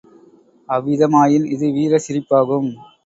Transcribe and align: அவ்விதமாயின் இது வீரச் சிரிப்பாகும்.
அவ்விதமாயின் 0.69 1.45
இது 1.47 1.69
வீரச் 1.71 2.05
சிரிப்பாகும். 2.07 2.69